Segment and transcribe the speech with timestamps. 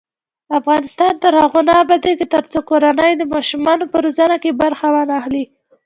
[0.59, 5.43] افغانستان تر هغو نه ابادیږي، ترڅو کورنۍ د ماشومانو په روزنه کې برخه وانخلي.